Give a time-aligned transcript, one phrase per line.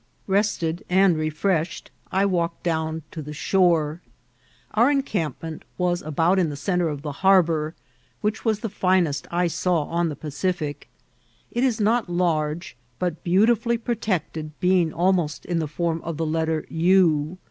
[0.27, 3.99] Eested and refreshed, I walked down to the sb<ve.
[4.71, 7.73] Our encampment was about in the centre^ the barbouTi
[8.21, 10.87] which was the finest I saw on the Padlfic.
[11.51, 16.65] It is not large, but beautifully protected, being almost in the foixn of the letter
[16.69, 17.37] U.